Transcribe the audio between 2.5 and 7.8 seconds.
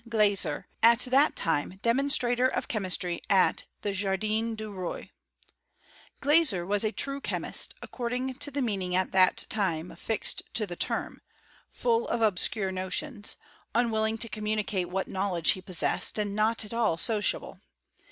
chemistry at the Jardin du Roi; Glaser was a true chemist,